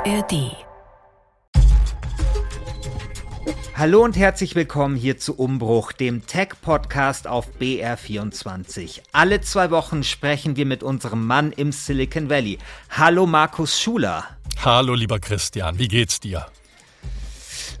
[0.00, 0.56] ARD.
[3.74, 9.02] Hallo und herzlich willkommen hier zu Umbruch, dem Tech-Podcast auf BR24.
[9.12, 12.58] Alle zwei Wochen sprechen wir mit unserem Mann im Silicon Valley.
[12.88, 14.24] Hallo Markus Schuler.
[14.64, 16.46] Hallo lieber Christian, wie geht's dir?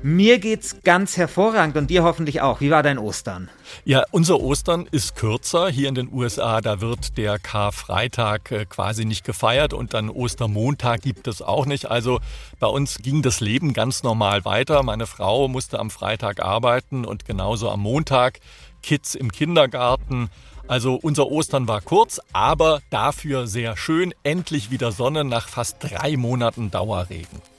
[0.02, 2.62] Mir geht's ganz hervorragend und dir hoffentlich auch.
[2.62, 3.50] Wie war dein Ostern?
[3.84, 5.68] Ja, unser Ostern ist kürzer.
[5.68, 11.02] Hier in den USA, da wird der Karfreitag äh, quasi nicht gefeiert und dann Ostermontag
[11.02, 11.90] gibt es auch nicht.
[11.90, 12.18] Also
[12.58, 14.82] bei uns ging das Leben ganz normal weiter.
[14.82, 18.40] Meine Frau musste am Freitag arbeiten und genauso am Montag.
[18.82, 20.30] Kids im Kindergarten.
[20.66, 24.14] Also unser Ostern war kurz, aber dafür sehr schön.
[24.22, 27.49] Endlich wieder Sonne nach fast drei Monaten Dauerregen.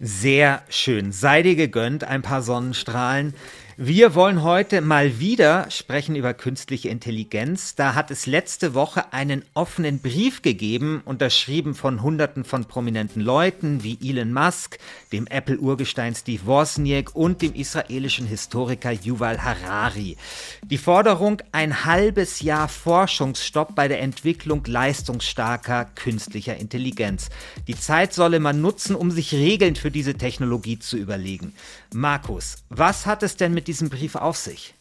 [0.00, 1.10] Sehr schön.
[1.10, 3.34] Sei dir gegönnt, ein paar Sonnenstrahlen.
[3.80, 7.76] Wir wollen heute mal wieder sprechen über künstliche Intelligenz.
[7.76, 13.84] Da hat es letzte Woche einen offenen Brief gegeben, unterschrieben von Hunderten von prominenten Leuten
[13.84, 14.80] wie Elon Musk,
[15.12, 20.16] dem Apple-Urgestein Steve Wozniak und dem israelischen Historiker Yuval Harari.
[20.64, 27.28] Die Forderung ein halbes Jahr Forschungsstopp bei der Entwicklung leistungsstarker künstlicher Intelligenz.
[27.68, 31.54] Die Zeit solle man nutzen, um sich Regeln für diese Technologie zu überlegen.
[31.94, 34.74] Markus, was hat es denn mit diesem Brief auf sich?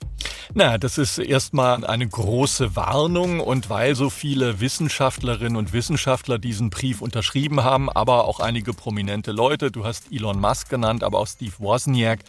[0.53, 6.69] Na, das ist erstmal eine große Warnung und weil so viele Wissenschaftlerinnen und Wissenschaftler diesen
[6.69, 11.27] Brief unterschrieben haben, aber auch einige prominente Leute, du hast Elon Musk genannt, aber auch
[11.27, 12.19] Steve Wozniak,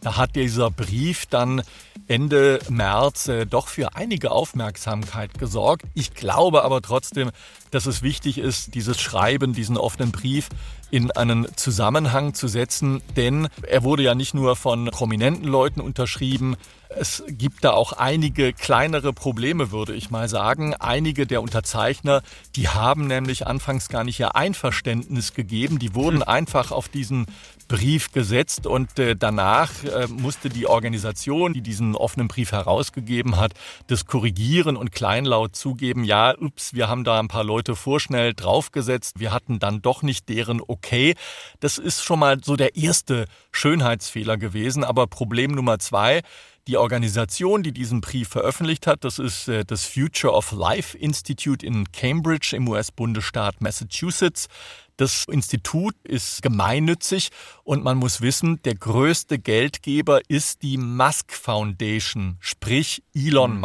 [0.00, 1.62] da hat dieser Brief dann
[2.06, 5.84] Ende März äh, doch für einige Aufmerksamkeit gesorgt.
[5.94, 7.30] Ich glaube aber trotzdem,
[7.70, 10.48] dass es wichtig ist, dieses Schreiben, diesen offenen Brief
[10.94, 16.54] in einen Zusammenhang zu setzen, denn er wurde ja nicht nur von prominenten Leuten unterschrieben,
[16.96, 20.74] es gibt da auch einige kleinere Probleme, würde ich mal sagen.
[20.74, 22.22] Einige der Unterzeichner,
[22.54, 25.78] die haben nämlich anfangs gar nicht ihr Einverständnis gegeben.
[25.78, 26.28] Die wurden hm.
[26.28, 27.26] einfach auf diesen
[27.68, 33.54] Brief gesetzt und äh, danach äh, musste die Organisation, die diesen offenen Brief herausgegeben hat,
[33.86, 39.20] das korrigieren und kleinlaut zugeben, ja, ups, wir haben da ein paar Leute vorschnell draufgesetzt,
[39.20, 41.14] wir hatten dann doch nicht deren Okay.
[41.60, 46.22] Das ist schon mal so der erste Schönheitsfehler gewesen, aber Problem Nummer zwei,
[46.66, 51.64] die Organisation, die diesen Brief veröffentlicht hat, das ist äh, das Future of Life Institute
[51.64, 54.48] in Cambridge im US-Bundesstaat Massachusetts.
[54.96, 57.30] Das Institut ist gemeinnützig
[57.64, 63.60] und man muss wissen, der größte Geldgeber ist die Musk Foundation, sprich Elon mhm.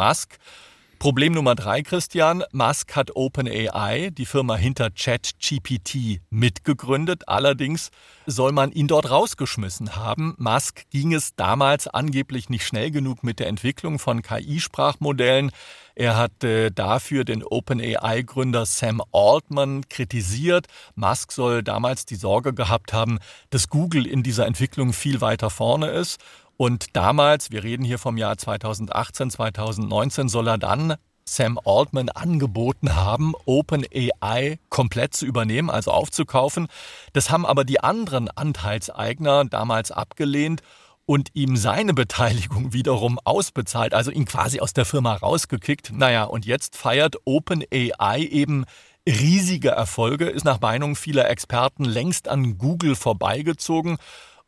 [1.00, 2.44] Problem Nummer drei, Christian.
[2.52, 7.26] Musk hat OpenAI, die Firma hinter ChatGPT, mitgegründet.
[7.26, 7.90] Allerdings
[8.26, 10.34] soll man ihn dort rausgeschmissen haben.
[10.36, 15.52] Musk ging es damals angeblich nicht schnell genug mit der Entwicklung von KI-Sprachmodellen.
[15.94, 20.66] Er hat äh, dafür den OpenAI-Gründer Sam Altman kritisiert.
[20.96, 25.86] Musk soll damals die Sorge gehabt haben, dass Google in dieser Entwicklung viel weiter vorne
[25.86, 26.20] ist.
[26.60, 32.96] Und damals, wir reden hier vom Jahr 2018, 2019, soll er dann Sam Altman angeboten
[32.96, 36.68] haben, OpenAI komplett zu übernehmen, also aufzukaufen.
[37.14, 40.60] Das haben aber die anderen Anteilseigner damals abgelehnt
[41.06, 45.92] und ihm seine Beteiligung wiederum ausbezahlt, also ihn quasi aus der Firma rausgekickt.
[45.94, 48.66] Naja, und jetzt feiert OpenAI eben
[49.08, 53.96] riesige Erfolge, ist nach Meinung vieler Experten längst an Google vorbeigezogen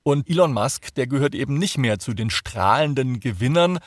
[0.03, 3.79] und Elon Musk, der gehört eben nicht mehr zu den strahlenden Gewinnern.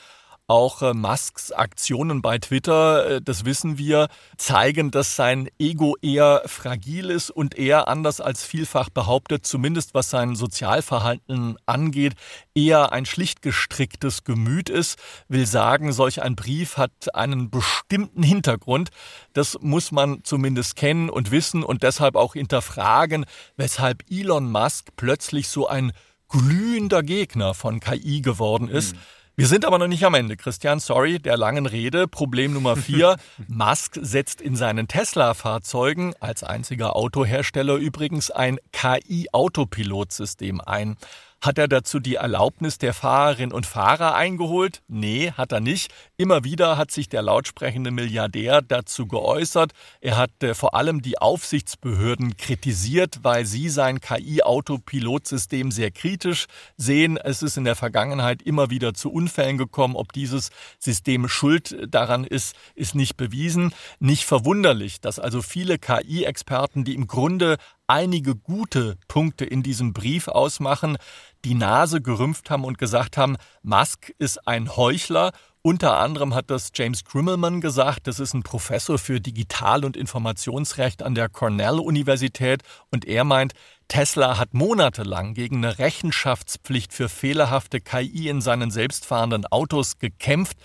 [0.48, 6.44] Auch äh, Musks Aktionen bei Twitter, äh, das wissen wir, zeigen, dass sein Ego eher
[6.46, 12.14] fragil ist und eher anders als vielfach behauptet, zumindest was sein Sozialverhalten angeht,
[12.54, 15.00] eher ein schlicht gestricktes Gemüt ist.
[15.30, 18.92] Will sagen, solch ein Brief hat einen bestimmten Hintergrund.
[19.34, 23.26] Das muss man zumindest kennen und wissen und deshalb auch hinterfragen,
[23.58, 25.92] weshalb Elon Musk plötzlich so ein
[26.30, 28.94] glühender Gegner von KI geworden ist.
[28.94, 29.00] Mhm.
[29.38, 30.80] Wir sind aber noch nicht am Ende, Christian.
[30.80, 32.08] Sorry, der langen Rede.
[32.08, 33.18] Problem Nummer vier.
[33.50, 40.96] Musk setzt in seinen Tesla-Fahrzeugen, als einziger Autohersteller übrigens, ein KI-Autopilotsystem ein.
[41.42, 44.82] Hat er dazu die Erlaubnis der Fahrerinnen und Fahrer eingeholt?
[44.88, 45.94] Nee, hat er nicht.
[46.18, 49.74] Immer wieder hat sich der lautsprechende Milliardär dazu geäußert.
[50.00, 56.46] Er hat äh, vor allem die Aufsichtsbehörden kritisiert, weil sie sein KI-Autopilotsystem sehr kritisch
[56.78, 57.18] sehen.
[57.18, 59.98] Es ist in der Vergangenheit immer wieder zu Unfällen gekommen.
[59.98, 63.74] Ob dieses System schuld daran ist, ist nicht bewiesen.
[64.00, 67.58] Nicht verwunderlich, dass also viele KI-Experten, die im Grunde
[67.88, 70.98] einige gute Punkte in diesem Brief ausmachen,
[71.44, 75.34] die Nase gerümpft haben und gesagt haben, Musk ist ein Heuchler
[75.66, 81.02] Unter anderem hat das James Grimmelman gesagt, das ist ein Professor für Digital- und Informationsrecht
[81.02, 83.54] an der Cornell-Universität und er meint,
[83.88, 90.58] Tesla hat monatelang gegen eine Rechenschaftspflicht für fehlerhafte KI in seinen selbstfahrenden Autos gekämpft.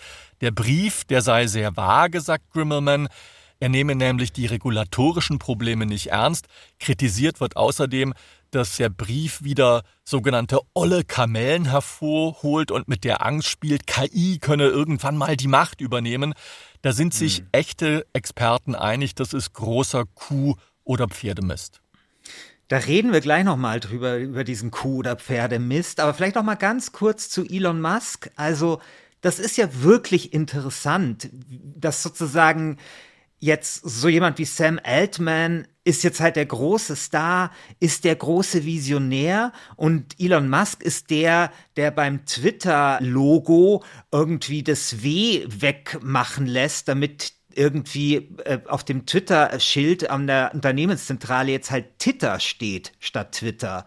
[0.43, 3.09] Der Brief, der sei sehr vage, sagt Grimmelman.
[3.59, 6.47] Er nehme nämlich die regulatorischen Probleme nicht ernst.
[6.79, 8.13] Kritisiert wird außerdem,
[8.51, 14.67] dass der Brief wieder sogenannte olle Kamellen hervorholt und mit der Angst spielt, KI könne
[14.67, 16.35] irgendwann mal die Macht übernehmen.
[16.83, 17.49] Da sind sich mhm.
[17.53, 21.81] echte Experten einig, das ist großer Kuh- oder Pferdemist.
[22.69, 25.99] Da reden wir gleich nochmal drüber, über diesen Kuh- oder Pferdemist.
[25.99, 28.31] Aber vielleicht noch mal ganz kurz zu Elon Musk.
[28.37, 28.81] Also,
[29.21, 32.79] das ist ja wirklich interessant, dass sozusagen
[33.41, 37.51] jetzt so jemand wie Sam Altman ist jetzt halt der große Star,
[37.81, 43.83] ist der große Visionär und Elon Musk ist der, der beim Twitter-Logo
[44.13, 51.73] irgendwie das W wegmachen lässt, damit irgendwie äh, auf dem Twitter-Schild an der Unternehmenszentrale jetzt
[51.73, 53.85] halt Twitter steht statt Twitter.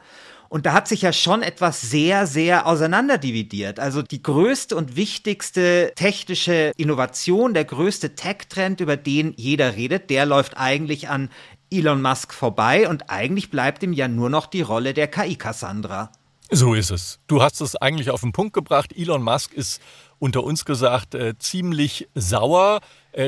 [0.54, 3.80] Und da hat sich ja schon etwas sehr, sehr auseinanderdividiert.
[3.80, 10.28] Also die größte und wichtigste technische Innovation, der größte Tech-Trend, über den jeder redet, der
[10.28, 11.32] läuft eigentlich an
[11.74, 16.12] Elon Musk vorbei und eigentlich bleibt ihm ja nur noch die Rolle der KI-Cassandra.
[16.52, 17.20] So ist es.
[17.28, 18.94] Du hast es eigentlich auf den Punkt gebracht.
[18.96, 19.82] Elon Musk ist
[20.20, 22.82] unter uns gesagt äh, ziemlich sauer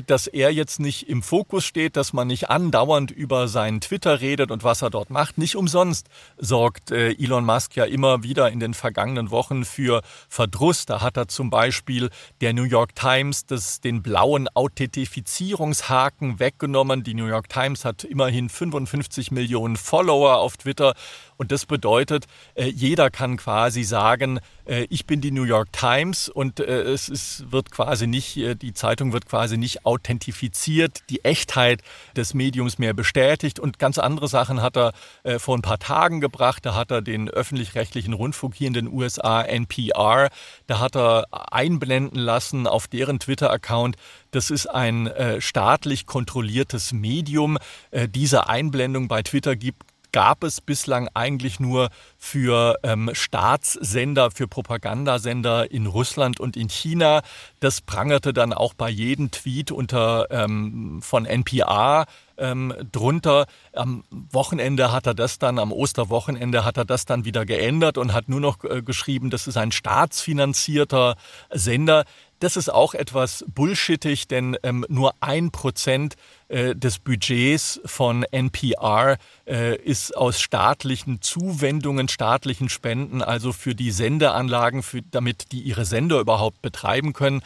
[0.08, 4.52] dass er jetzt nicht im Fokus steht, dass man nicht andauernd über seinen Twitter redet
[4.52, 5.38] und was er dort macht.
[5.38, 10.86] Nicht umsonst sorgt äh, Elon Musk ja immer wieder in den vergangenen Wochen für Verdruss.
[10.86, 12.10] Da hat er zum Beispiel
[12.42, 17.04] der New York Times das, den blauen Authentifizierungshaken weggenommen.
[17.04, 20.96] Die New York Times hat immerhin 55 Millionen Follower auf Twitter
[21.38, 26.60] und das bedeutet, äh, jeder kann quasi sagen, ich bin die New York Times und
[26.60, 31.82] es ist, wird quasi nicht, die Zeitung wird quasi nicht authentifiziert, die Echtheit
[32.16, 36.22] des Mediums mehr bestätigt und ganz andere Sachen hat er äh, vor ein paar Tagen
[36.22, 36.66] gebracht.
[36.66, 40.30] Da hat er den öffentlich-rechtlichen Rundfunk hier in den USA, NPR,
[40.68, 43.98] da hat er einblenden lassen auf deren Twitter-Account,
[44.32, 47.58] das ist ein äh, staatlich kontrolliertes Medium.
[47.92, 49.84] Äh, diese Einblendung bei Twitter gibt
[50.16, 57.22] gab es bislang eigentlich nur für ähm, Staatssender, für Propagandasender in Russland und in China.
[57.60, 62.06] Das prangerte dann auch bei jedem Tweet unter ähm, von NPR
[62.38, 63.46] ähm, drunter.
[63.74, 68.14] Am Wochenende hat er das dann, am Osterwochenende hat er das dann wieder geändert und
[68.14, 71.18] hat nur noch äh, geschrieben, das ist ein staatsfinanzierter
[71.52, 72.06] Sender.
[72.46, 76.14] Das ist auch etwas bullshittig, denn ähm, nur ein Prozent
[76.48, 83.90] äh, des Budgets von NPR äh, ist aus staatlichen Zuwendungen, staatlichen Spenden, also für die
[83.90, 87.42] Sendeanlagen, für, damit die ihre Sender überhaupt betreiben können.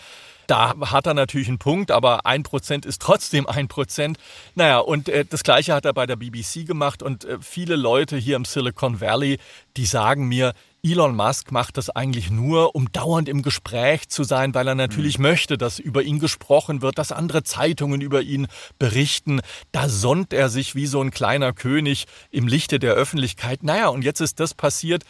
[0.48, 4.18] Da hat er natürlich einen Punkt, aber ein Prozent ist trotzdem ein Prozent.
[4.56, 8.18] Naja, und äh, das Gleiche hat er bei der BBC gemacht und äh, viele Leute
[8.18, 9.38] hier im Silicon Valley,
[9.78, 14.54] die sagen mir, Elon Musk macht das eigentlich nur, um dauernd im Gespräch zu sein,
[14.54, 15.24] weil er natürlich mhm.
[15.24, 18.48] möchte, dass über ihn gesprochen wird, dass andere Zeitungen über ihn
[18.78, 19.42] berichten.
[19.74, 23.62] Da sonnt er sich wie so ein kleiner König im Lichte der Öffentlichkeit.
[23.64, 25.04] Naja, und jetzt ist das passiert,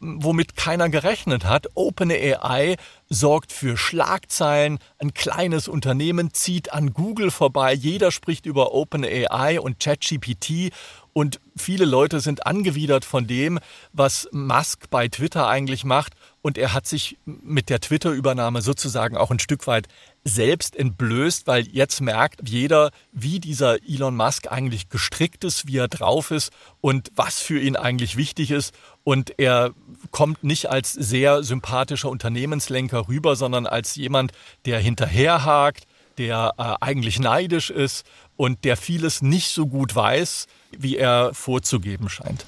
[0.00, 1.68] womit keiner gerechnet hat.
[1.74, 2.76] OpenAI
[3.08, 4.78] sorgt für Schlagzeilen.
[4.98, 7.72] Ein kleines Unternehmen zieht an Google vorbei.
[7.72, 10.70] Jeder spricht über OpenAI und ChatGPT.
[11.14, 13.60] Und viele Leute sind angewidert von dem,
[13.92, 16.12] was Musk bei Twitter eigentlich macht.
[16.42, 19.86] Und er hat sich mit der Twitter-Übernahme sozusagen auch ein Stück weit
[20.24, 25.86] selbst entblößt, weil jetzt merkt jeder, wie dieser Elon Musk eigentlich gestrickt ist, wie er
[25.86, 28.74] drauf ist und was für ihn eigentlich wichtig ist.
[29.04, 29.72] Und er
[30.10, 34.32] kommt nicht als sehr sympathischer Unternehmenslenker rüber, sondern als jemand,
[34.66, 35.86] der hinterherhakt,
[36.18, 38.04] der äh, eigentlich neidisch ist
[38.36, 40.46] und der vieles nicht so gut weiß,
[40.78, 42.46] wie er vorzugeben scheint.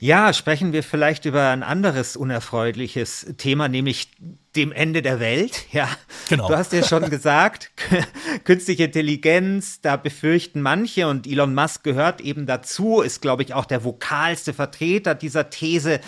[0.00, 4.08] Ja, sprechen wir vielleicht über ein anderes unerfreuliches Thema, nämlich
[4.54, 5.66] dem Ende der Welt.
[5.72, 5.88] Ja,
[6.28, 6.48] genau.
[6.48, 7.70] Du hast ja schon gesagt,
[8.44, 13.64] künstliche Intelligenz, da befürchten manche und Elon Musk gehört eben dazu, ist, glaube ich, auch
[13.64, 16.00] der vokalste Vertreter dieser These,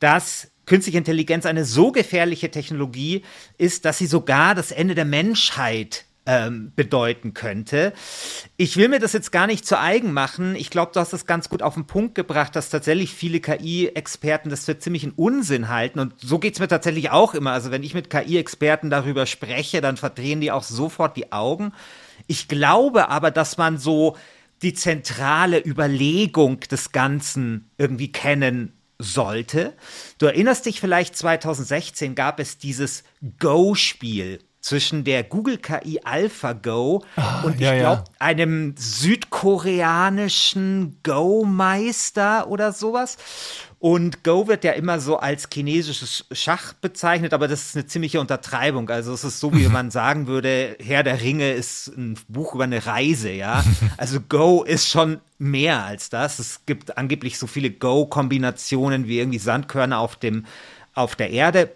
[0.00, 3.22] dass künstliche Intelligenz eine so gefährliche Technologie
[3.58, 7.92] ist, dass sie sogar das Ende der Menschheit ähm, bedeuten könnte.
[8.56, 10.56] Ich will mir das jetzt gar nicht zu eigen machen.
[10.56, 14.50] Ich glaube, du hast das ganz gut auf den Punkt gebracht, dass tatsächlich viele KI-Experten
[14.50, 16.00] das für ziemlichen Unsinn halten.
[16.00, 17.52] Und so geht es mir tatsächlich auch immer.
[17.52, 21.72] Also wenn ich mit KI-Experten darüber spreche, dann verdrehen die auch sofort die Augen.
[22.26, 24.16] Ich glaube aber, dass man so
[24.62, 29.74] die zentrale Überlegung des Ganzen irgendwie kennen sollte.
[30.18, 33.04] Du erinnerst dich vielleicht, 2016 gab es dieses
[33.38, 38.14] Go-Spiel zwischen der Google KI AlphaGo ah, und ich ja, glaube ja.
[38.18, 43.16] einem südkoreanischen Go-Meister oder sowas.
[43.78, 48.20] Und Go wird ja immer so als chinesisches Schach bezeichnet, aber das ist eine ziemliche
[48.20, 48.88] Untertreibung.
[48.90, 52.64] Also es ist so, wie man sagen würde, Herr der Ringe ist ein Buch über
[52.64, 53.62] eine Reise, ja.
[53.98, 56.38] Also Go ist schon mehr als das.
[56.38, 60.46] Es gibt angeblich so viele Go-Kombinationen wie irgendwie Sandkörner auf dem,
[60.94, 61.70] auf der Erde.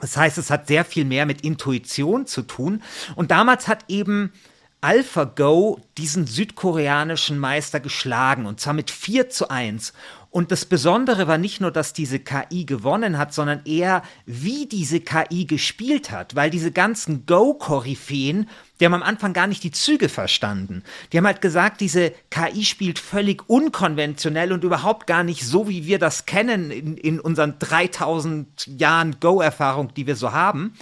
[0.00, 2.82] Das heißt, es hat sehr viel mehr mit Intuition zu tun.
[3.16, 4.32] Und damals hat eben
[4.80, 9.92] AlphaGo diesen südkoreanischen Meister geschlagen und zwar mit 4 zu 1.
[10.32, 15.00] Und das Besondere war nicht nur, dass diese KI gewonnen hat, sondern eher, wie diese
[15.00, 20.08] KI gespielt hat, weil diese ganzen Go-Koryphäen, die haben am Anfang gar nicht die Züge
[20.08, 20.84] verstanden.
[21.12, 25.84] Die haben halt gesagt, diese KI spielt völlig unkonventionell und überhaupt gar nicht so, wie
[25.84, 30.74] wir das kennen in, in unseren 3000 Jahren Go-Erfahrung, die wir so haben.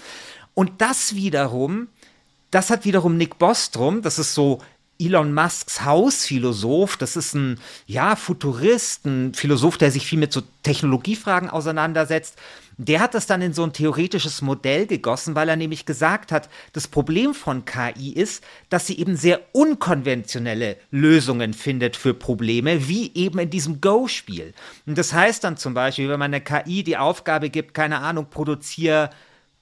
[0.52, 1.88] Und das wiederum,
[2.50, 4.60] das hat wiederum Nick Bostrom, das ist so
[5.00, 10.42] Elon Musks Hausphilosoph, das ist ein, ja, Futurist, ein Philosoph, der sich viel mit so
[10.64, 12.36] Technologiefragen auseinandersetzt.
[12.78, 16.48] Der hat das dann in so ein theoretisches Modell gegossen, weil er nämlich gesagt hat,
[16.72, 23.12] das Problem von KI ist, dass sie eben sehr unkonventionelle Lösungen findet für Probleme, wie
[23.14, 24.52] eben in diesem Go-Spiel.
[24.86, 28.26] Und das heißt dann zum Beispiel, wenn man einer KI die Aufgabe gibt, keine Ahnung,
[28.30, 29.10] produziere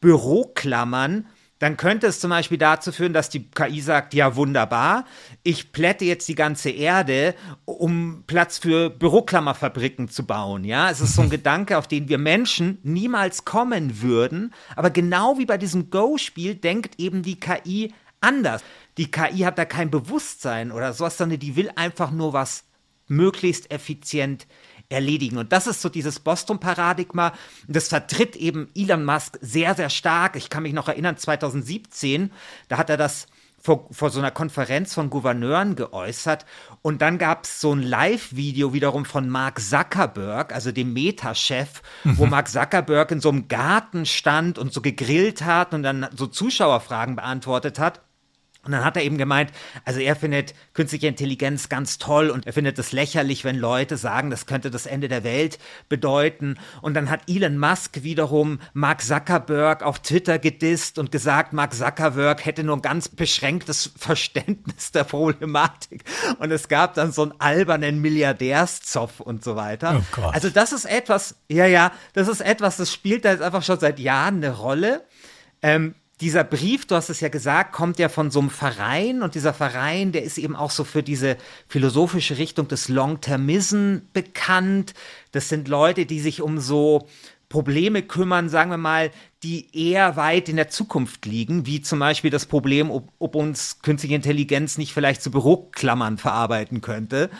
[0.00, 1.26] Büroklammern,
[1.58, 5.06] dann könnte es zum Beispiel dazu führen, dass die KI sagt, ja wunderbar,
[5.42, 7.34] ich plätte jetzt die ganze Erde,
[7.64, 10.64] um Platz für Büroklammerfabriken zu bauen.
[10.64, 14.52] Ja, es ist so ein Gedanke, auf den wir Menschen niemals kommen würden.
[14.75, 18.62] Aber genau wie bei diesem Go-Spiel denkt eben die KI anders.
[18.98, 22.64] Die KI hat da kein Bewusstsein oder sowas, sondern die will einfach nur was
[23.08, 24.46] möglichst effizient
[24.88, 25.38] erledigen.
[25.38, 27.33] Und das ist so dieses Boston-Paradigma.
[27.66, 30.37] Das vertritt eben Elon Musk sehr, sehr stark.
[30.37, 32.31] Ich kann mich noch erinnern, 2017,
[32.69, 33.26] da hat er das
[33.66, 36.47] vor, vor so einer Konferenz von Gouverneuren geäußert.
[36.83, 42.19] Und dann gab es so ein Live-Video wiederum von Mark Zuckerberg, also dem Meta-Chef, mhm.
[42.19, 46.28] wo Mark Zuckerberg in so einem Garten stand und so gegrillt hat und dann so
[46.28, 48.02] Zuschauerfragen beantwortet hat.
[48.66, 49.50] Und dann hat er eben gemeint,
[49.85, 54.30] also er findet künstliche Intelligenz ganz toll und er findet es lächerlich, wenn Leute sagen,
[54.30, 55.58] das könnte das Ende der Welt
[55.88, 56.58] bedeuten.
[56.82, 62.44] Und dann hat Elon Musk wiederum Mark Zuckerberg auf Twitter gedisst und gesagt, Mark Zuckerberg
[62.44, 66.04] hätte nur ein ganz beschränktes Verständnis der Problematik.
[66.38, 70.02] Und es gab dann so einen albernen Milliardärszopf und so weiter.
[70.16, 73.62] Oh also das ist etwas, ja, ja, das ist etwas, das spielt da jetzt einfach
[73.62, 75.04] schon seit Jahren eine Rolle.
[75.62, 79.35] Ähm, dieser Brief, du hast es ja gesagt, kommt ja von so einem Verein und
[79.35, 81.37] dieser Verein, der ist eben auch so für diese
[81.68, 84.94] philosophische Richtung des Long-Termism bekannt.
[85.32, 87.06] Das sind Leute, die sich um so
[87.50, 89.11] Probleme kümmern, sagen wir mal,
[89.42, 93.80] die eher weit in der Zukunft liegen, wie zum Beispiel das Problem, ob, ob uns
[93.82, 97.30] künstliche Intelligenz nicht vielleicht zu Büroklammern verarbeiten könnte.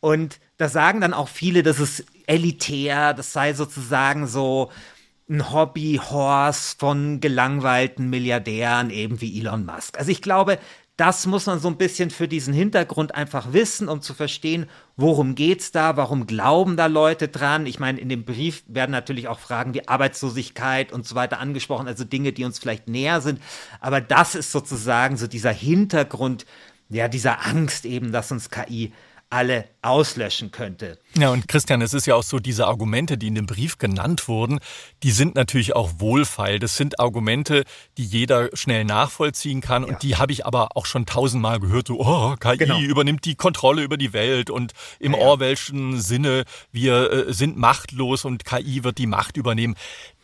[0.00, 4.70] Und da sagen dann auch viele, das ist elitär, das sei sozusagen so,
[5.28, 9.98] ein Hobbyhorse von gelangweilten Milliardären, eben wie Elon Musk.
[9.98, 10.58] Also ich glaube,
[10.96, 14.66] das muss man so ein bisschen für diesen Hintergrund einfach wissen, um zu verstehen,
[14.96, 17.66] worum geht's da, warum glauben da Leute dran.
[17.66, 21.86] Ich meine, in dem Brief werden natürlich auch Fragen wie Arbeitslosigkeit und so weiter angesprochen,
[21.86, 23.42] also Dinge, die uns vielleicht näher sind.
[23.80, 26.46] Aber das ist sozusagen so dieser Hintergrund,
[26.88, 28.92] ja, dieser Angst eben, dass uns KI
[29.36, 30.98] alle auslöschen könnte.
[31.14, 34.28] Ja, und Christian, es ist ja auch so, diese Argumente, die in dem Brief genannt
[34.28, 34.60] wurden,
[35.02, 36.58] die sind natürlich auch wohlfeil.
[36.58, 37.64] Das sind Argumente,
[37.98, 39.82] die jeder schnell nachvollziehen kann.
[39.82, 39.90] Ja.
[39.90, 41.88] Und die habe ich aber auch schon tausendmal gehört.
[41.88, 42.80] So, oh, KI genau.
[42.80, 45.24] übernimmt die Kontrolle über die Welt und im ja, ja.
[45.26, 49.76] Orwellschen Sinne, wir äh, sind machtlos und KI wird die Macht übernehmen.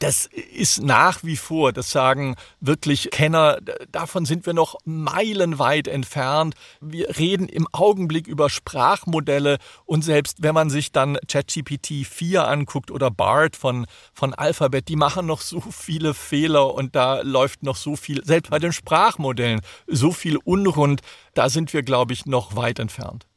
[0.02, 3.58] Das ist nach wie vor, das sagen wirklich Kenner,
[3.92, 6.56] davon sind wir noch meilenweit entfernt.
[6.80, 12.90] Wir reden im Augenblick über Sprachmodelle und selbst wenn man sich dann ChatGPT 4 anguckt
[12.90, 17.76] oder BART von, von Alphabet, die machen noch so viele Fehler und da läuft noch
[17.76, 21.02] so viel, selbst bei den Sprachmodellen, so viel unrund.
[21.34, 23.28] Da sind wir, glaube ich, noch weit entfernt.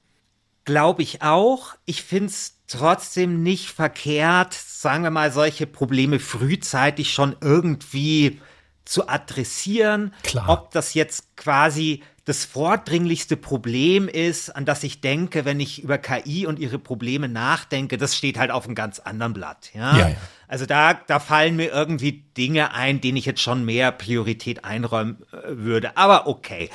[0.66, 1.76] Glaube ich auch.
[1.86, 8.42] Ich finde es trotzdem nicht verkehrt, sagen wir mal, solche Probleme frühzeitig schon irgendwie
[8.84, 10.14] zu adressieren.
[10.24, 10.50] Klar.
[10.50, 16.00] Ob das jetzt quasi das vordringlichste Problem ist, an das ich denke, wenn ich über
[16.00, 19.70] KI und ihre Probleme nachdenke, das steht halt auf einem ganz anderen Blatt.
[19.76, 19.98] Ja?
[19.98, 20.16] ja, ja.
[20.48, 25.24] Also da, da fallen mir irgendwie Dinge ein, denen ich jetzt schon mehr Priorität einräumen
[25.32, 25.98] äh, würde.
[25.98, 26.70] Aber okay.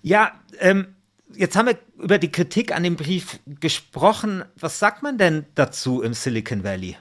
[0.00, 0.94] Ja, ähm,
[1.36, 4.44] jetzt haben wir über die Kritik an dem Brief gesprochen.
[4.58, 6.96] Was sagt man denn dazu im Silicon Valley?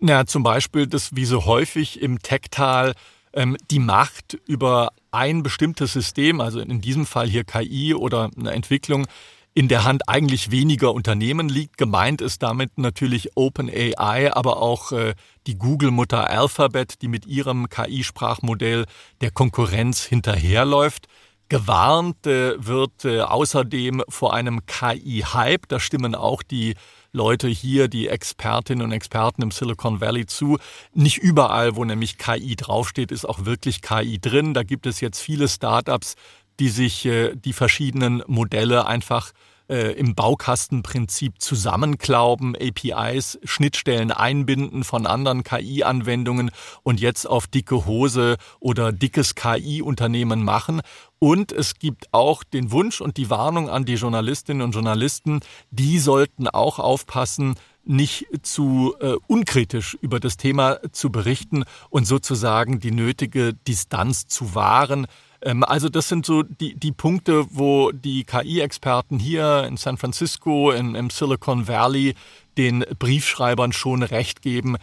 [0.00, 2.94] Na, zum Beispiel, dass wie so häufig im Tech-Tal
[3.32, 8.52] ähm, die Macht über ein bestimmtes System, also in diesem Fall hier KI oder eine
[8.52, 9.06] Entwicklung,
[9.54, 11.78] in der Hand eigentlich weniger Unternehmen liegt.
[11.78, 15.14] Gemeint ist damit natürlich OpenAI, aber auch äh,
[15.48, 18.84] die Google-Mutter Alphabet, die mit ihrem KI-Sprachmodell
[19.20, 21.08] der Konkurrenz hinterherläuft.
[21.48, 25.66] Gewarnt äh, wird äh, außerdem vor einem KI-Hype.
[25.68, 26.74] Da stimmen auch die
[27.12, 30.58] Leute hier, die Expertinnen und Experten im Silicon Valley zu.
[30.92, 34.52] Nicht überall, wo nämlich KI draufsteht, ist auch wirklich KI drin.
[34.52, 36.16] Da gibt es jetzt viele Startups,
[36.60, 39.32] die sich äh, die verschiedenen Modelle einfach
[39.70, 46.50] im Baukastenprinzip zusammenklauben, APIs, Schnittstellen einbinden von anderen KI-Anwendungen
[46.84, 50.80] und jetzt auf dicke Hose oder dickes KI-Unternehmen machen.
[51.18, 55.98] Und es gibt auch den Wunsch und die Warnung an die Journalistinnen und Journalisten, die
[55.98, 62.90] sollten auch aufpassen, nicht zu äh, unkritisch über das Thema zu berichten und sozusagen die
[62.90, 65.06] nötige Distanz zu wahren.
[65.40, 70.70] Ähm, also das sind so die, die Punkte, wo die KI-Experten hier in San Francisco,
[70.70, 72.14] in, im Silicon Valley
[72.58, 74.76] den Briefschreibern schon recht geben.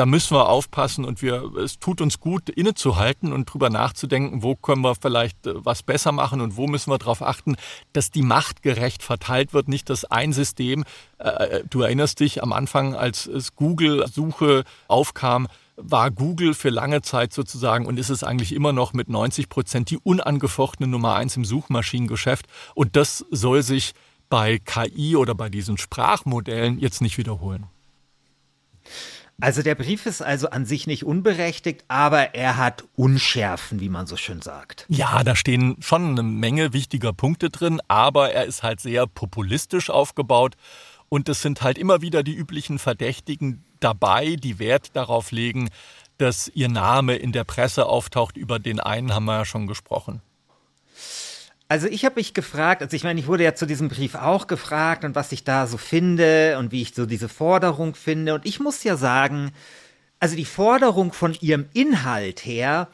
[0.00, 4.56] Da müssen wir aufpassen und wir, es tut uns gut, innezuhalten und drüber nachzudenken, wo
[4.56, 7.56] können wir vielleicht äh, was besser machen und wo müssen wir darauf achten,
[7.92, 10.86] dass die Macht gerecht verteilt wird, nicht dass ein System,
[11.18, 17.02] äh, äh du erinnerst dich am Anfang, als es Google-Suche aufkam, war Google für lange
[17.02, 21.36] Zeit sozusagen und ist es eigentlich immer noch mit 90 Prozent die unangefochtene Nummer eins
[21.36, 22.46] im Suchmaschinengeschäft.
[22.74, 23.92] Und das soll sich
[24.30, 27.66] bei KI oder bei diesen Sprachmodellen jetzt nicht wiederholen.
[29.40, 34.06] Also der Brief ist also an sich nicht unberechtigt, aber er hat Unschärfen, wie man
[34.06, 34.86] so schön sagt.
[34.88, 39.90] Ja, da stehen schon eine Menge wichtiger Punkte drin, aber er ist halt sehr populistisch
[39.90, 40.56] aufgebaut
[41.08, 45.70] und es sind halt immer wieder die üblichen Verdächtigen dabei, die Wert darauf legen,
[46.18, 48.36] dass ihr Name in der Presse auftaucht.
[48.36, 50.20] Über den einen haben wir ja schon gesprochen.
[51.70, 54.48] Also ich habe mich gefragt, also ich meine, ich wurde ja zu diesem Brief auch
[54.48, 58.34] gefragt und was ich da so finde und wie ich so diese Forderung finde.
[58.34, 59.52] Und ich muss ja sagen,
[60.18, 62.88] also die Forderung von ihrem Inhalt her,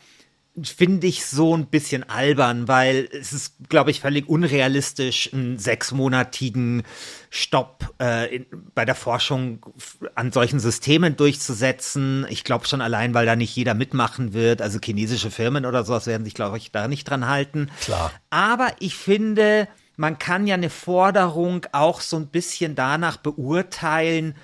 [0.63, 6.83] finde ich so ein bisschen albern, weil es ist, glaube ich, völlig unrealistisch, einen sechsmonatigen
[7.31, 9.67] Stopp äh, in, bei der Forschung
[10.15, 12.27] an solchen Systemen durchzusetzen.
[12.31, 14.63] Ich glaube schon allein, weil da nicht jeder mitmachen wird.
[14.63, 17.71] Also chinesische Firmen oder sowas werden sich, glaube ich, da nicht dran halten.
[17.81, 18.13] Klar.
[18.31, 24.35] Aber ich finde, man kann ja eine Forderung auch so ein bisschen danach beurteilen,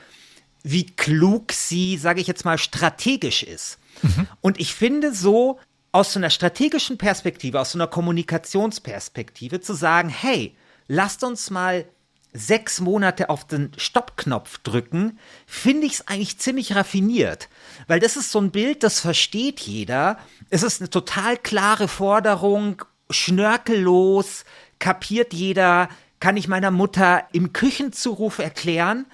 [0.62, 3.78] wie klug sie, sage ich jetzt mal, strategisch ist.
[4.02, 4.28] Mhm.
[4.40, 5.58] Und ich finde so,
[5.92, 10.56] aus so einer strategischen Perspektive, aus so einer Kommunikationsperspektive zu sagen, hey,
[10.88, 11.84] lasst uns mal
[12.32, 17.50] sechs Monate auf den Stoppknopf drücken, finde ich es eigentlich ziemlich raffiniert.
[17.86, 20.18] Weil das ist so ein Bild, das versteht jeder.
[20.48, 24.44] Es ist eine total klare Forderung, schnörkellos,
[24.78, 29.06] kapiert jeder, kann ich meiner Mutter im Küchenzuruf erklären.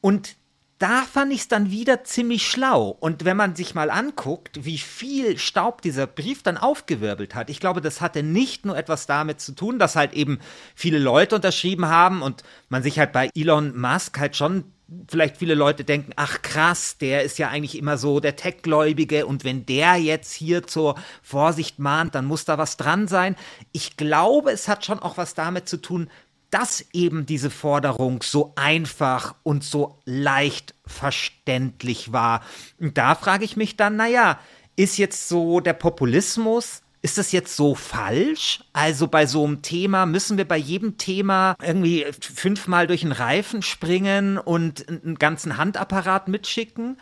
[0.00, 0.36] Und
[0.80, 2.88] da fand ich es dann wieder ziemlich schlau.
[2.88, 7.60] Und wenn man sich mal anguckt, wie viel Staub dieser Brief dann aufgewirbelt hat, ich
[7.60, 10.38] glaube, das hatte nicht nur etwas damit zu tun, dass halt eben
[10.74, 14.64] viele Leute unterschrieben haben und man sich halt bei Elon Musk halt schon
[15.08, 19.44] vielleicht viele Leute denken, ach krass, der ist ja eigentlich immer so der Tech-Gläubige und
[19.44, 23.36] wenn der jetzt hier zur Vorsicht mahnt, dann muss da was dran sein.
[23.70, 26.10] Ich glaube, es hat schon auch was damit zu tun,
[26.50, 32.42] dass eben diese Forderung so einfach und so leicht verständlich war.
[32.78, 34.38] Und da frage ich mich dann, naja,
[34.76, 38.60] ist jetzt so der Populismus, ist das jetzt so falsch?
[38.72, 43.62] Also bei so einem Thema müssen wir bei jedem Thema irgendwie fünfmal durch den Reifen
[43.62, 46.98] springen und einen ganzen Handapparat mitschicken?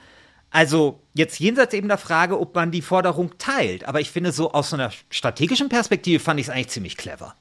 [0.50, 3.84] Also jetzt jenseits eben der Frage, ob man die Forderung teilt.
[3.84, 7.34] Aber ich finde so aus einer strategischen Perspektive fand ich es eigentlich ziemlich clever.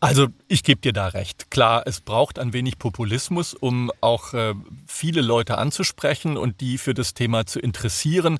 [0.00, 1.50] Also ich gebe dir da recht.
[1.50, 4.54] Klar, es braucht ein wenig Populismus, um auch äh,
[4.86, 8.38] viele Leute anzusprechen und die für das Thema zu interessieren.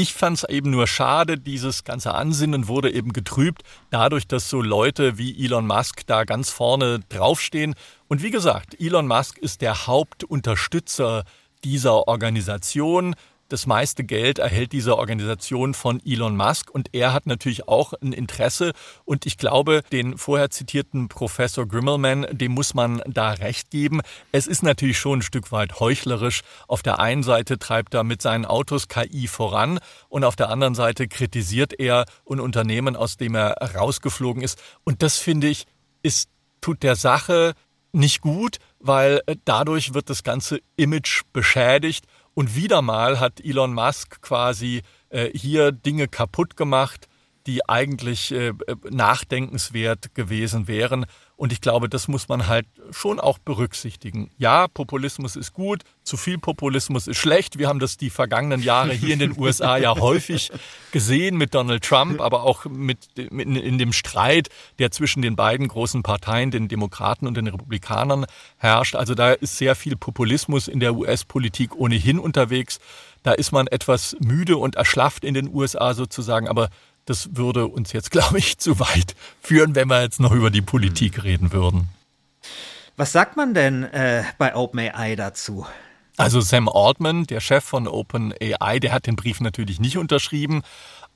[0.00, 4.62] Ich fand es eben nur schade, dieses ganze Ansinnen wurde eben getrübt, dadurch, dass so
[4.62, 7.74] Leute wie Elon Musk da ganz vorne draufstehen.
[8.06, 11.24] Und wie gesagt, Elon Musk ist der Hauptunterstützer
[11.64, 13.16] dieser Organisation.
[13.48, 18.12] Das meiste Geld erhält diese Organisation von Elon Musk und er hat natürlich auch ein
[18.12, 18.72] Interesse.
[19.06, 24.02] Und ich glaube, den vorher zitierten Professor Grimmelman, dem muss man da recht geben.
[24.32, 26.42] Es ist natürlich schon ein Stück weit heuchlerisch.
[26.66, 29.80] Auf der einen Seite treibt er mit seinen Autos KI voran
[30.10, 34.62] und auf der anderen Seite kritisiert er ein Unternehmen, aus dem er rausgeflogen ist.
[34.84, 35.64] Und das finde ich,
[36.02, 36.28] ist,
[36.60, 37.54] tut der Sache
[37.92, 42.04] nicht gut, weil dadurch wird das ganze Image beschädigt
[42.38, 47.08] und wieder mal hat Elon Musk quasi äh, hier Dinge kaputt gemacht,
[47.48, 48.52] die eigentlich äh,
[48.88, 51.06] nachdenkenswert gewesen wären.
[51.38, 54.32] Und ich glaube, das muss man halt schon auch berücksichtigen.
[54.38, 57.60] Ja, Populismus ist gut, zu viel Populismus ist schlecht.
[57.60, 60.50] Wir haben das die vergangenen Jahre hier in den USA ja häufig
[60.90, 62.98] gesehen mit Donald Trump, aber auch mit,
[63.30, 64.48] mit, in dem Streit,
[64.80, 68.96] der zwischen den beiden großen Parteien, den Demokraten und den Republikanern herrscht.
[68.96, 72.80] Also da ist sehr viel Populismus in der US-Politik ohnehin unterwegs.
[73.22, 76.68] Da ist man etwas müde und erschlafft in den USA sozusagen, aber
[77.08, 80.62] das würde uns jetzt, glaube ich, zu weit führen, wenn wir jetzt noch über die
[80.62, 81.22] Politik hm.
[81.22, 81.88] reden würden.
[82.96, 85.66] Was sagt man denn äh, bei OpenAI dazu?
[86.16, 90.62] Also Sam Altman, der Chef von OpenAI, der hat den Brief natürlich nicht unterschrieben,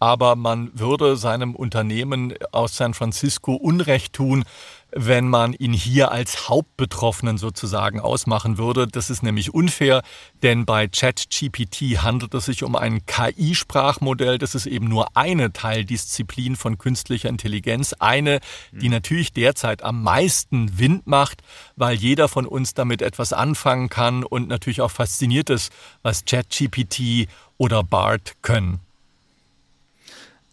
[0.03, 4.43] aber man würde seinem Unternehmen aus San Francisco Unrecht tun,
[4.91, 8.89] wenn man ihn hier als Hauptbetroffenen sozusagen ausmachen würde.
[8.89, 10.03] Das ist nämlich unfair,
[10.43, 14.39] denn bei ChatGPT handelt es sich um ein KI-Sprachmodell.
[14.39, 17.95] Das ist eben nur eine Teildisziplin von künstlicher Intelligenz.
[18.01, 18.41] Eine,
[18.73, 18.95] die mhm.
[18.95, 21.45] natürlich derzeit am meisten Wind macht,
[21.77, 27.29] weil jeder von uns damit etwas anfangen kann und natürlich auch fasziniert ist, was ChatGPT
[27.57, 28.81] oder BART können.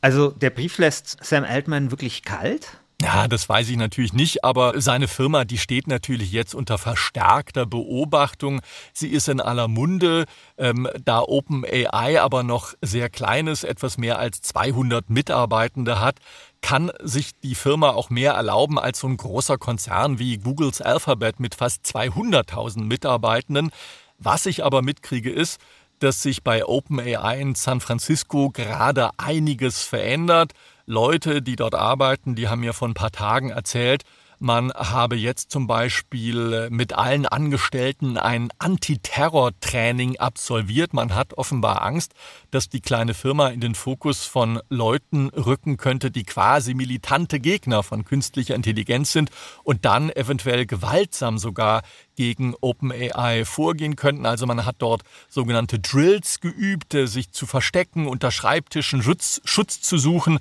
[0.02, 2.80] Also der Brief lässt Sam Altman wirklich kalt?
[3.02, 7.66] Ja, das weiß ich natürlich nicht, aber seine Firma, die steht natürlich jetzt unter verstärkter
[7.66, 8.60] Beobachtung.
[8.92, 10.26] Sie ist in aller Munde,
[10.58, 16.20] ähm, da OpenAI aber noch sehr kleines, etwas mehr als 200 Mitarbeitende hat,
[16.62, 21.40] kann sich die Firma auch mehr erlauben als so ein großer Konzern wie Googles Alphabet
[21.40, 23.72] mit fast 200.000 Mitarbeitenden.
[24.18, 25.62] Was ich aber mitkriege ist,
[26.00, 30.54] dass sich bei OpenAI in San Francisco gerade einiges verändert.
[30.86, 34.04] Leute, die dort arbeiten, die haben mir vor ein paar Tagen erzählt,
[34.39, 40.93] man habe jetzt zum Beispiel mit allen Angestellten ein Antiterror-Training absolviert.
[40.93, 42.13] Man hat offenbar Angst,
[42.49, 47.84] dass die kleine Firma in den Fokus von Leuten rücken könnte, die quasi militante Gegner
[47.84, 49.30] von künstlicher Intelligenz sind
[49.63, 51.84] und dann eventuell gewaltsam sogar
[52.15, 54.25] gegen OpenAI vorgehen könnten.
[54.25, 59.97] Also man hat dort sogenannte Drills geübt, sich zu verstecken, unter Schreibtischen Schutz, Schutz zu
[59.97, 60.39] suchen.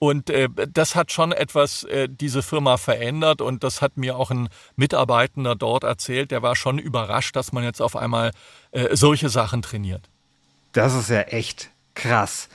[0.00, 4.30] Und äh, das hat schon etwas äh, diese Firma verändert und das hat mir auch
[4.30, 6.30] ein Mitarbeitender dort erzählt.
[6.30, 8.30] Der war schon überrascht, dass man jetzt auf einmal
[8.70, 10.08] äh, solche Sachen trainiert.
[10.72, 12.48] Das ist ja echt krass.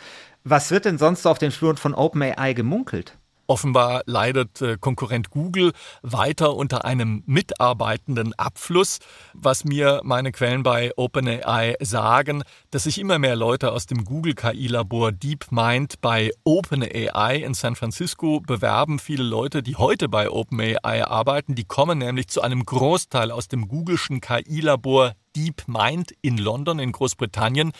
[0.44, 3.16] Was wird denn sonst auf den Fluren von OpenAI gemunkelt?
[3.48, 9.00] Offenbar leidet äh, Konkurrent Google weiter unter einem mitarbeitenden Abfluss,
[9.34, 14.34] was mir meine Quellen bei OpenAI sagen, dass sich immer mehr Leute aus dem Google
[14.34, 18.98] KI-Labor DeepMind bei OpenAI in San Francisco bewerben.
[19.00, 23.68] Viele Leute, die heute bei OpenAI arbeiten, die kommen nämlich zu einem Großteil aus dem
[23.68, 27.72] Googleschen KI-Labor DeepMind in London in Großbritannien.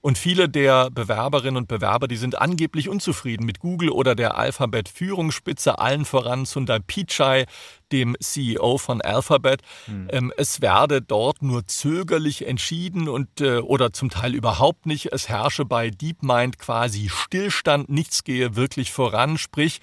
[0.00, 5.78] Und viele der Bewerberinnen und Bewerber, die sind angeblich unzufrieden mit Google oder der Alphabet-Führungsspitze,
[5.78, 7.46] allen voran Sundar Pichai,
[7.90, 9.62] dem CEO von Alphabet.
[9.86, 10.08] Hm.
[10.10, 15.12] Ähm, es werde dort nur zögerlich entschieden und äh, oder zum Teil überhaupt nicht.
[15.12, 19.80] Es herrsche bei DeepMind quasi Stillstand, nichts gehe wirklich voran, sprich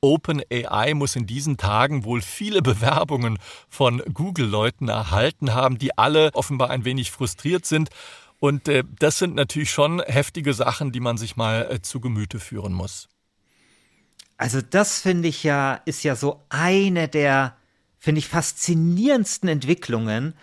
[0.00, 6.70] OpenAI muss in diesen Tagen wohl viele Bewerbungen von Google-Leuten erhalten haben, die alle offenbar
[6.70, 7.90] ein wenig frustriert sind.
[8.40, 12.38] Und äh, das sind natürlich schon heftige Sachen, die man sich mal äh, zu Gemüte
[12.38, 13.08] führen muss.
[14.36, 17.56] Also das finde ich ja, ist ja so eine der,
[17.98, 20.34] finde ich, faszinierendsten Entwicklungen,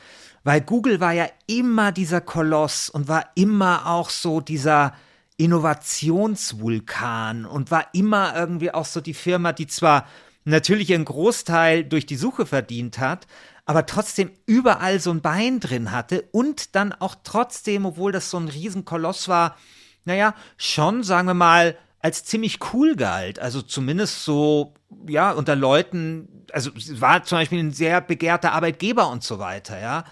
[0.44, 4.94] weil Google war ja immer dieser Koloss und war immer auch so dieser
[5.38, 10.06] Innovationsvulkan und war immer irgendwie auch so die Firma, die zwar
[10.46, 13.28] natürlich ihren Großteil durch die Suche verdient hat,
[13.66, 18.38] aber trotzdem überall so ein Bein drin hatte und dann auch trotzdem, obwohl das so
[18.38, 19.58] ein Riesenkoloss war,
[20.06, 23.40] naja, schon, sagen wir mal, als ziemlich cool galt.
[23.40, 24.76] Also zumindest so,
[25.08, 30.06] ja, unter Leuten, also war zum Beispiel ein sehr begehrter Arbeitgeber und so weiter, ja.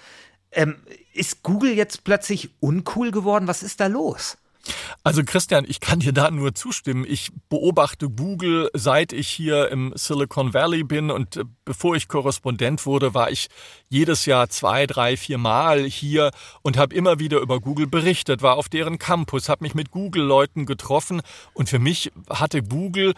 [0.51, 0.77] Ähm,
[1.13, 3.47] ist Google jetzt plötzlich uncool geworden?
[3.47, 4.37] Was ist da los?
[5.03, 7.05] Also Christian, ich kann dir da nur zustimmen.
[7.07, 12.85] Ich beobachte Google, seit ich hier im Silicon Valley bin und äh, bevor ich Korrespondent
[12.85, 13.49] wurde, war ich
[13.89, 18.57] jedes Jahr zwei, drei, vier Mal hier und habe immer wieder über Google berichtet, war
[18.57, 21.21] auf deren Campus, habe mich mit Google-Leuten getroffen
[21.53, 23.13] und für mich hatte Google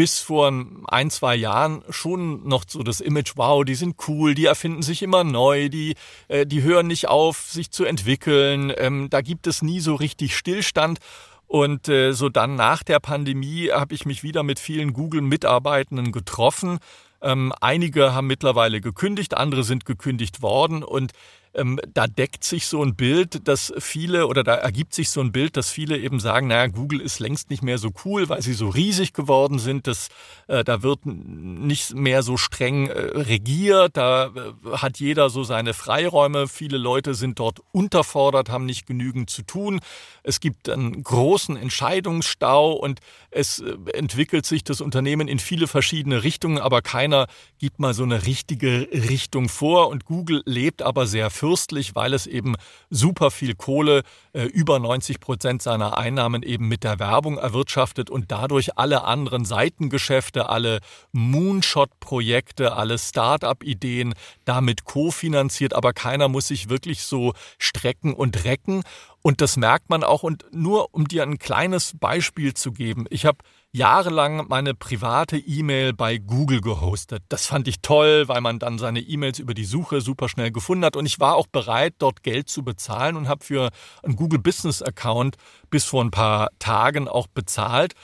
[0.00, 0.50] bis vor
[0.86, 5.02] ein, zwei Jahren schon noch so das Image, wow, die sind cool, die erfinden sich
[5.02, 5.94] immer neu, die,
[6.28, 10.38] äh, die hören nicht auf, sich zu entwickeln, ähm, da gibt es nie so richtig
[10.38, 11.00] Stillstand.
[11.46, 16.78] Und äh, so dann nach der Pandemie habe ich mich wieder mit vielen Google-Mitarbeitenden getroffen.
[17.20, 21.12] Ähm, einige haben mittlerweile gekündigt, andere sind gekündigt worden und
[21.54, 25.32] ähm, da deckt sich so ein Bild, dass viele oder da ergibt sich so ein
[25.32, 28.52] Bild, dass viele eben sagen, naja, Google ist längst nicht mehr so cool, weil sie
[28.52, 29.86] so riesig geworden sind.
[29.86, 30.08] Das,
[30.46, 35.74] äh, da wird nicht mehr so streng äh, regiert, da äh, hat jeder so seine
[35.74, 36.46] Freiräume.
[36.46, 39.80] Viele Leute sind dort unterfordert, haben nicht genügend zu tun.
[40.22, 46.22] Es gibt einen großen Entscheidungsstau und es äh, entwickelt sich das Unternehmen in viele verschiedene
[46.22, 47.26] Richtungen, aber keiner
[47.58, 49.88] gibt mal so eine richtige Richtung vor.
[49.88, 52.54] Und Google lebt aber sehr fürstlich, weil es eben
[52.90, 54.02] super viel Kohle,
[54.34, 59.46] äh, über 90 Prozent seiner Einnahmen eben mit der Werbung erwirtschaftet und dadurch alle anderen
[59.46, 60.80] Seitengeschäfte, alle
[61.12, 64.12] Moonshot-Projekte, alle Start-up-Ideen
[64.44, 68.82] damit kofinanziert, aber keiner muss sich wirklich so strecken und recken.
[69.22, 70.22] Und das merkt man auch.
[70.22, 73.38] Und nur um dir ein kleines Beispiel zu geben, ich habe
[73.72, 77.22] jahrelang meine private E-Mail bei Google gehostet.
[77.28, 80.84] Das fand ich toll, weil man dann seine E-Mails über die Suche super schnell gefunden
[80.84, 80.96] hat.
[80.96, 83.70] Und ich war auch bereit, dort Geld zu bezahlen und habe für
[84.02, 85.36] einen Google Business Account
[85.70, 87.94] bis vor ein paar Tagen auch bezahlt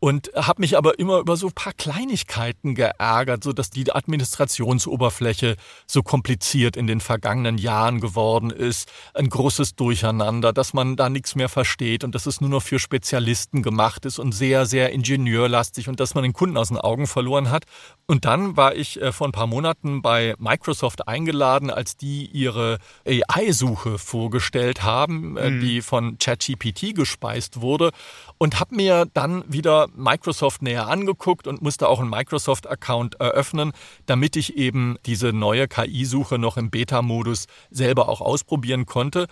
[0.00, 5.56] und habe mich aber immer über so ein paar Kleinigkeiten geärgert, so dass die Administrationsoberfläche
[5.86, 11.34] so kompliziert in den vergangenen Jahren geworden ist, ein großes Durcheinander, dass man da nichts
[11.34, 15.88] mehr versteht und dass es nur noch für Spezialisten gemacht ist und sehr sehr ingenieurlastig
[15.88, 17.64] und dass man den Kunden aus den Augen verloren hat.
[18.06, 22.78] Und dann war ich äh, vor ein paar Monaten bei Microsoft eingeladen, als die ihre
[23.06, 25.60] AI-Suche vorgestellt haben, äh, mhm.
[25.60, 27.90] die von ChatGPT gespeist wurde
[28.38, 33.72] und habe mir dann wieder Microsoft näher angeguckt und musste auch einen Microsoft-Account eröffnen,
[34.06, 39.26] damit ich eben diese neue KI-Suche noch im Beta-Modus selber auch ausprobieren konnte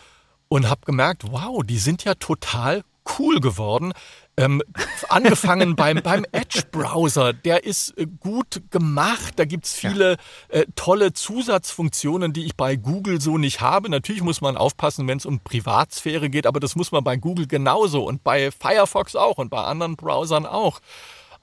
[0.49, 2.83] und habe gemerkt, wow, die sind ja total
[3.19, 3.92] cool geworden.
[4.38, 4.62] Ähm,
[5.09, 9.35] angefangen beim, beim Edge-Browser, der ist äh, gut gemacht.
[9.37, 10.12] Da gibt's viele
[10.53, 10.61] ja.
[10.61, 13.88] äh, tolle Zusatzfunktionen, die ich bei Google so nicht habe.
[13.88, 17.46] Natürlich muss man aufpassen, wenn es um Privatsphäre geht, aber das muss man bei Google
[17.46, 20.81] genauso und bei Firefox auch und bei anderen Browsern auch.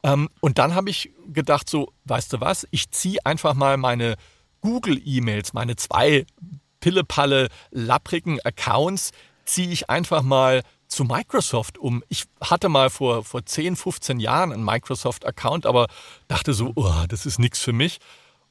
[0.04, 4.16] Ähm, und dann habe ich gedacht, so, weißt du was, ich ziehe einfach mal meine
[4.62, 6.26] Google-E-Mails, meine zwei
[6.80, 9.12] pillepalle, lapprigen Accounts,
[9.46, 10.62] ziehe ich einfach mal
[10.94, 12.04] zu Microsoft um.
[12.10, 15.88] Ich hatte mal vor, vor 10, 15 Jahren einen Microsoft-Account, aber
[16.28, 18.00] dachte so, oh, das ist nichts für mich.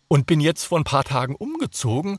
[0.08, 2.18] Und bin jetzt vor ein paar Tagen umgezogen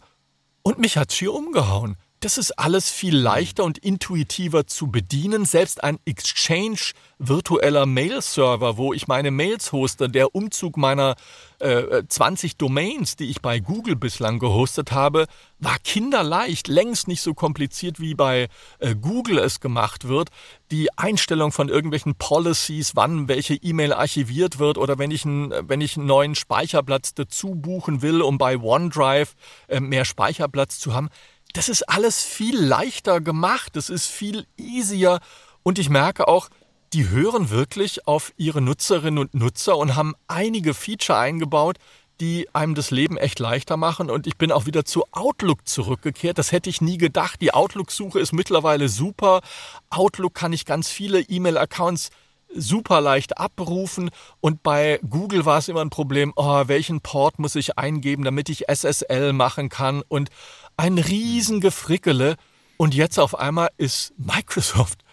[0.64, 1.98] und mich hat es hier umgehauen.
[2.24, 5.44] Das ist alles viel leichter und intuitiver zu bedienen.
[5.44, 11.16] Selbst ein Exchange virtueller Mail-Server, wo ich meine Mails hoste, der Umzug meiner
[11.60, 15.26] äh, 20 Domains, die ich bei Google bislang gehostet habe,
[15.60, 18.48] war kinderleicht, längst nicht so kompliziert wie bei
[18.80, 20.30] äh, Google es gemacht wird.
[20.72, 25.82] Die Einstellung von irgendwelchen Policies, wann welche E-Mail archiviert wird oder wenn ich, ein, wenn
[25.82, 29.36] ich einen neuen Speicherplatz dazu buchen will, um bei OneDrive
[29.68, 31.10] äh, mehr Speicherplatz zu haben
[31.54, 35.20] das ist alles viel leichter gemacht, das ist viel easier
[35.64, 36.50] und ich merke auch,
[36.94, 41.78] die hören wirklich auf ihre Nutzerinnen und Nutzer und haben einige Feature eingebaut,
[42.20, 44.12] die einem das Leben echt leichter machen.
[44.12, 46.38] Und ich bin auch wieder zu Outlook zurückgekehrt.
[46.38, 47.42] Das hätte ich nie gedacht.
[47.42, 49.42] Die Outlook-Suche ist mittlerweile super.
[49.90, 52.12] Outlook kann ich ganz viele E-Mail-Accounts
[52.56, 57.56] super leicht abrufen und bei Google war es immer ein Problem, oh, welchen Port muss
[57.56, 60.30] ich eingeben, damit ich SSL machen kann und
[60.78, 62.36] ein Riesengefrickele.
[62.78, 65.04] Und jetzt auf einmal ist Microsoft,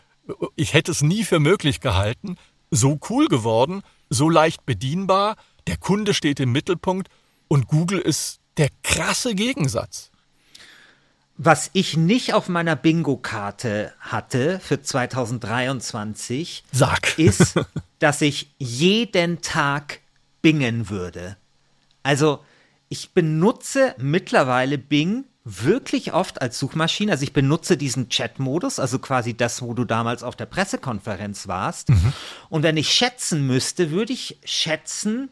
[0.56, 2.36] ich hätte es nie für möglich gehalten,
[2.70, 7.08] so cool geworden, so leicht bedienbar, der Kunde steht im Mittelpunkt
[7.48, 10.10] und Google ist der krasse Gegensatz.
[11.36, 17.18] Was ich nicht auf meiner Bingo-Karte hatte für 2023, Sag.
[17.18, 17.54] ist,
[17.98, 20.00] dass ich jeden Tag
[20.42, 21.36] bingen würde.
[22.02, 22.44] Also
[22.90, 27.12] ich benutze mittlerweile Bing wirklich oft als Suchmaschine.
[27.12, 31.88] Also ich benutze diesen Chat-Modus, also quasi das, wo du damals auf der Pressekonferenz warst.
[31.88, 32.12] Mhm.
[32.48, 35.30] Und wenn ich schätzen müsste, würde ich schätzen,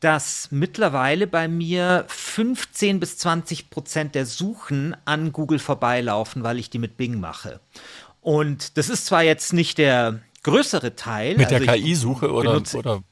[0.00, 6.70] dass mittlerweile bei mir 15 bis 20 Prozent der Suchen an Google vorbeilaufen, weil ich
[6.70, 7.60] die mit Bing mache.
[8.20, 11.36] Und das ist zwar jetzt nicht der größere Teil.
[11.36, 13.02] Mit also der KI-Suche oder, oder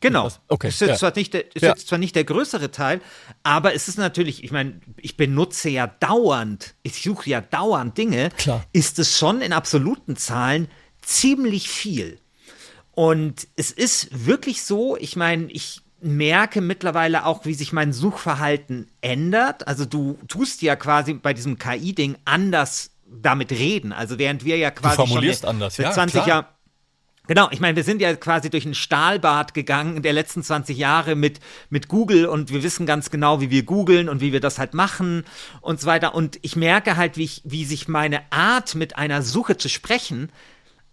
[0.00, 0.30] Genau.
[0.48, 0.68] Okay.
[0.68, 0.96] Ist, jetzt, ja.
[0.96, 1.70] zwar nicht der, ist ja.
[1.70, 3.00] jetzt zwar nicht der größere Teil,
[3.42, 8.30] aber es ist natürlich, ich meine, ich benutze ja dauernd, ich suche ja dauernd Dinge,
[8.36, 8.64] Klar.
[8.72, 10.68] ist es schon in absoluten Zahlen
[11.02, 12.18] ziemlich viel.
[12.92, 18.90] Und es ist wirklich so, ich meine, ich merke mittlerweile auch, wie sich mein Suchverhalten
[19.00, 19.66] ändert.
[19.66, 23.92] Also du tust ja quasi bei diesem KI-Ding anders damit reden.
[23.92, 25.76] Also während wir ja quasi du formulierst schon anders.
[25.76, 26.46] seit ja, 20 Jahren
[27.26, 30.78] Genau, ich meine, wir sind ja quasi durch ein Stahlbad gegangen in der letzten 20
[30.78, 34.40] Jahre mit, mit Google und wir wissen ganz genau, wie wir googeln und wie wir
[34.40, 35.24] das halt machen
[35.60, 36.14] und so weiter.
[36.14, 40.30] Und ich merke halt, wie, ich, wie sich meine Art, mit einer Suche zu sprechen,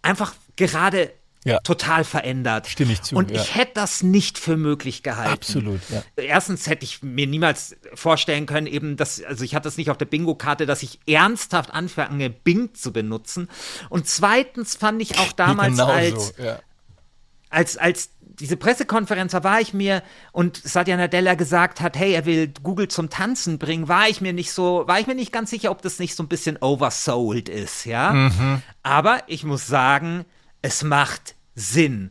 [0.02, 1.12] einfach gerade
[1.44, 1.60] ja.
[1.60, 2.66] total verändert.
[2.66, 3.14] Stimme ich zu.
[3.14, 3.40] Und ja.
[3.40, 5.32] ich hätte das nicht für möglich gehalten.
[5.32, 6.02] Absolut, ja.
[6.16, 9.98] Erstens hätte ich mir niemals vorstellen können, eben, dass, also ich hatte das nicht auf
[9.98, 13.48] der Bingo-Karte, dass ich ernsthaft anfange, Bing zu benutzen.
[13.90, 16.58] Und zweitens fand ich auch damals genau als, so, ja.
[17.50, 20.02] als, als diese Pressekonferenz, da war ich mir
[20.32, 24.32] und Satya Nadella gesagt hat, hey, er will Google zum Tanzen bringen, war ich mir
[24.32, 27.48] nicht so, war ich mir nicht ganz sicher, ob das nicht so ein bisschen oversold
[27.48, 28.12] ist, ja.
[28.12, 28.62] Mhm.
[28.82, 30.24] Aber ich muss sagen,
[30.64, 32.10] es macht Sinn.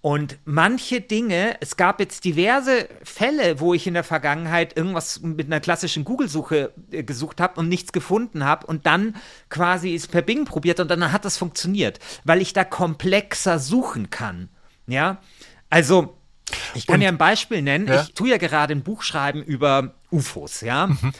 [0.00, 5.46] Und manche Dinge, es gab jetzt diverse Fälle, wo ich in der Vergangenheit irgendwas mit
[5.46, 9.14] einer klassischen Google-Suche äh, gesucht habe und nichts gefunden habe und dann
[9.48, 14.10] quasi es per Bing probiert und dann hat das funktioniert, weil ich da komplexer suchen
[14.10, 14.48] kann.
[14.88, 15.18] Ja,
[15.70, 16.18] also
[16.74, 17.86] ich kann und, ja ein Beispiel nennen.
[17.86, 18.02] Ja?
[18.02, 20.62] Ich tue ja gerade ein Buch schreiben über UFOs.
[20.62, 21.12] Ja, mhm.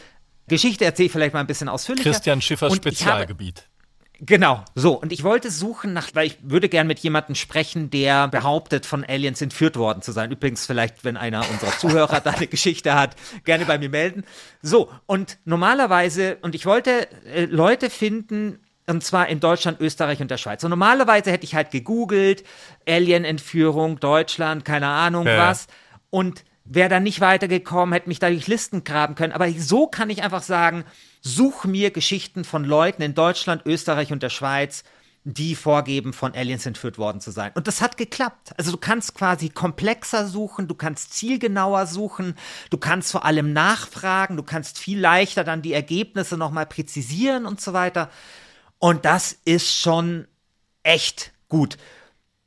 [0.48, 2.10] Geschichte erzähle ich vielleicht mal ein bisschen ausführlicher.
[2.10, 3.68] Christian Schiffers Spezialgebiet.
[4.24, 4.92] Genau, so.
[5.00, 9.04] Und ich wollte suchen nach, weil ich würde gern mit jemandem sprechen, der behauptet, von
[9.04, 10.30] Aliens entführt worden zu sein.
[10.30, 14.22] Übrigens, vielleicht, wenn einer unserer Zuhörer da eine Geschichte hat, gerne bei mir melden.
[14.62, 20.30] So, und normalerweise, und ich wollte äh, Leute finden, und zwar in Deutschland, Österreich und
[20.30, 20.62] der Schweiz.
[20.62, 22.44] Und normalerweise hätte ich halt gegoogelt,
[22.86, 25.36] Alien-Entführung, Deutschland, keine Ahnung ja.
[25.36, 25.66] was.
[26.10, 29.32] Und wäre dann nicht weitergekommen, hätte mich da durch Listen graben können.
[29.32, 30.84] Aber so kann ich einfach sagen,
[31.22, 34.84] such mir Geschichten von Leuten in Deutschland, Österreich und der Schweiz,
[35.24, 37.52] die vorgeben, von Aliens entführt worden zu sein.
[37.54, 38.52] Und das hat geklappt.
[38.58, 42.34] Also du kannst quasi komplexer suchen, du kannst zielgenauer suchen,
[42.70, 47.60] du kannst vor allem nachfragen, du kannst viel leichter dann die Ergebnisse nochmal präzisieren und
[47.60, 48.10] so weiter.
[48.78, 50.26] Und das ist schon
[50.82, 51.78] echt gut.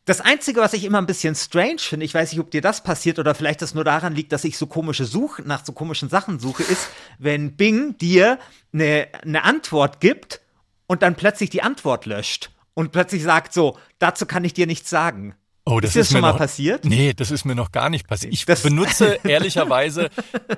[0.05, 2.83] Das Einzige, was ich immer ein bisschen strange finde, ich weiß nicht, ob dir das
[2.83, 6.09] passiert oder vielleicht das nur daran liegt, dass ich so komische Suche, nach so komischen
[6.09, 8.37] Sachen suche, ist, wenn Bing dir
[8.71, 10.41] eine, eine Antwort gibt
[10.85, 14.91] und dann plötzlich die Antwort löscht und plötzlich sagt so, dazu kann ich dir nichts
[14.91, 15.33] sagen.
[15.67, 16.85] Oh, das ist, das ist schon mal noch, passiert?
[16.85, 18.31] Nee, das ist mir noch gar nicht passiert.
[18.31, 20.11] Ich das benutze ehrlicherweise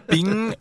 [0.07, 0.53] Bing,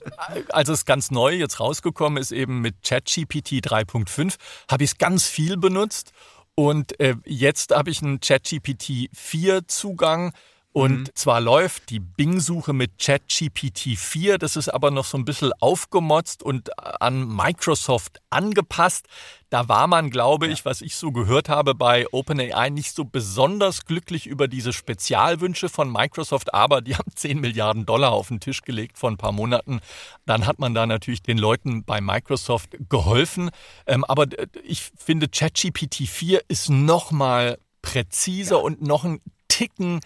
[0.51, 4.37] als es ganz neu jetzt rausgekommen ist, eben mit ChatGPT 3.5,
[4.71, 6.13] habe ich es ganz viel benutzt
[6.57, 10.33] und äh, jetzt habe ich einen ChatGPT 4 Zugang.
[10.77, 11.11] Und mhm.
[11.15, 16.43] zwar läuft die Bing-Suche mit ChatGPT 4, das ist aber noch so ein bisschen aufgemotzt
[16.43, 16.69] und
[17.01, 19.07] an Microsoft angepasst.
[19.49, 20.53] Da war man, glaube ja.
[20.53, 25.71] ich, was ich so gehört habe bei OpenAI, nicht so besonders glücklich über diese Spezialwünsche
[25.71, 29.33] von Microsoft, aber die haben 10 Milliarden Dollar auf den Tisch gelegt vor ein paar
[29.33, 29.81] Monaten.
[30.27, 33.49] Dann hat man da natürlich den Leuten bei Microsoft geholfen.
[33.87, 34.27] Ähm, aber
[34.63, 38.63] ich finde, ChatGPT 4 ist noch mal präziser ja.
[38.63, 40.01] und noch ein Ticken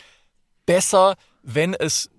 [0.67, 2.11] besser, wenn es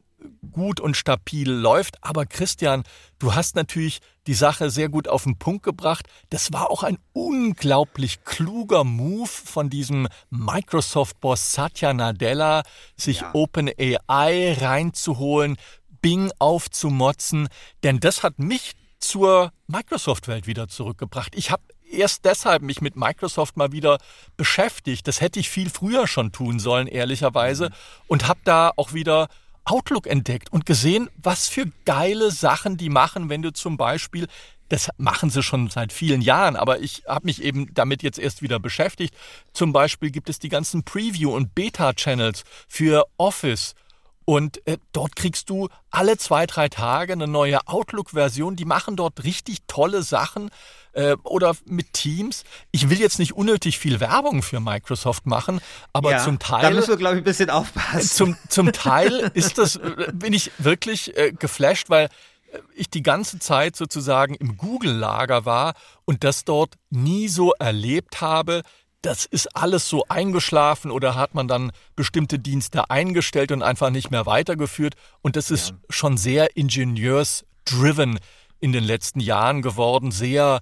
[0.52, 2.04] gut und stabil läuft.
[2.04, 2.84] Aber Christian,
[3.20, 6.08] du hast natürlich die Sache sehr gut auf den Punkt gebracht.
[6.30, 12.64] Das war auch ein unglaublich kluger Move von diesem Microsoft-Boss Satya Nadella,
[12.96, 13.32] sich ja.
[13.34, 15.58] OpenAI reinzuholen,
[16.02, 17.48] Bing aufzumotzen.
[17.84, 21.36] Denn das hat mich zur Microsoft-Welt wieder zurückgebracht.
[21.36, 23.98] Ich habe erst deshalb mich mit Microsoft mal wieder
[24.38, 25.08] beschäftigt.
[25.08, 27.70] Das hätte ich viel früher schon tun sollen, ehrlicherweise.
[27.70, 27.74] Mhm.
[28.08, 29.28] Und habe da auch wieder
[29.64, 34.28] Outlook entdeckt und gesehen, was für geile Sachen die machen, wenn du zum Beispiel
[34.72, 38.42] das machen sie schon seit vielen Jahren, aber ich habe mich eben damit jetzt erst
[38.42, 39.14] wieder beschäftigt.
[39.52, 43.76] Zum Beispiel gibt es die ganzen Preview- und Beta-Channels für Office.
[44.24, 48.56] Und äh, dort kriegst du alle zwei, drei Tage eine neue Outlook-Version.
[48.56, 50.50] Die machen dort richtig tolle Sachen
[50.94, 52.44] äh, oder mit Teams.
[52.72, 55.62] Ich will jetzt nicht unnötig viel Werbung für Microsoft machen,
[55.94, 56.62] aber ja, zum Teil.
[56.62, 58.10] Da müssen wir, glaube ich, ein bisschen aufpassen.
[58.10, 62.06] Zum, zum Teil ist das, äh, bin ich wirklich äh, geflasht, weil
[62.52, 65.74] äh, ich die ganze Zeit sozusagen im Google-Lager war
[66.06, 68.64] und das dort nie so erlebt habe.
[69.02, 74.12] Das ist alles so eingeschlafen oder hat man dann bestimmte Dienste eingestellt und einfach nicht
[74.12, 74.94] mehr weitergeführt.
[75.22, 75.76] Und das ist ja.
[75.90, 78.20] schon sehr ingenieurs-driven
[78.60, 80.62] in den letzten Jahren geworden, sehr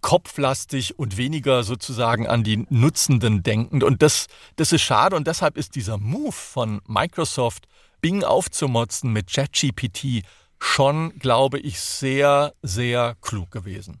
[0.00, 3.84] kopflastig und weniger sozusagen an die Nutzenden denkend.
[3.84, 7.66] Und das, das ist schade und deshalb ist dieser Move von Microsoft,
[8.00, 10.24] Bing aufzumotzen mit ChatGPT
[10.58, 14.00] schon, glaube ich, sehr, sehr klug gewesen.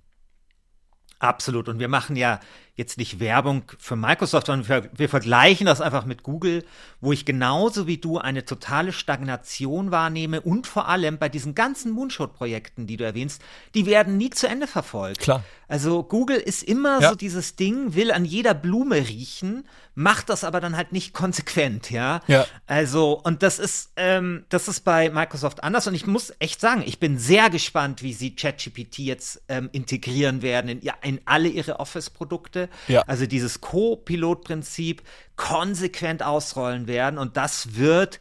[1.18, 1.68] Absolut.
[1.68, 2.40] Und wir machen ja
[2.78, 6.64] jetzt nicht Werbung für Microsoft, sondern wir, wir, vergleichen das einfach mit Google,
[7.00, 11.90] wo ich genauso wie du eine totale Stagnation wahrnehme und vor allem bei diesen ganzen
[11.90, 13.42] Moonshot-Projekten, die du erwähnst,
[13.74, 15.18] die werden nie zu Ende verfolgt.
[15.18, 15.42] Klar.
[15.66, 17.10] Also Google ist immer ja.
[17.10, 21.90] so dieses Ding, will an jeder Blume riechen, macht das aber dann halt nicht konsequent,
[21.90, 22.20] ja.
[22.28, 22.46] ja.
[22.68, 26.84] Also, und das ist, ähm, das ist bei Microsoft anders und ich muss echt sagen,
[26.86, 31.80] ich bin sehr gespannt, wie sie ChatGPT jetzt ähm, integrieren werden in, in alle ihre
[31.80, 32.67] Office-Produkte.
[32.86, 33.02] Ja.
[33.06, 35.02] Also dieses Co-Pilot-Prinzip
[35.36, 38.20] konsequent ausrollen werden und das wird